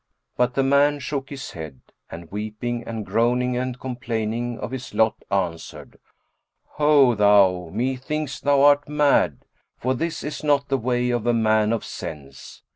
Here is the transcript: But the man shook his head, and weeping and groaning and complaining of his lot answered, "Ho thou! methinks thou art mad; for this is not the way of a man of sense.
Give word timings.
But 0.35 0.55
the 0.55 0.63
man 0.63 0.97
shook 0.97 1.29
his 1.29 1.51
head, 1.51 1.79
and 2.09 2.31
weeping 2.31 2.83
and 2.87 3.05
groaning 3.05 3.55
and 3.55 3.79
complaining 3.79 4.57
of 4.57 4.71
his 4.71 4.95
lot 4.95 5.13
answered, 5.29 5.99
"Ho 6.79 7.13
thou! 7.13 7.69
methinks 7.71 8.39
thou 8.39 8.63
art 8.63 8.89
mad; 8.89 9.45
for 9.77 9.93
this 9.93 10.23
is 10.23 10.43
not 10.43 10.69
the 10.69 10.77
way 10.79 11.11
of 11.11 11.27
a 11.27 11.33
man 11.33 11.71
of 11.71 11.85
sense. 11.85 12.63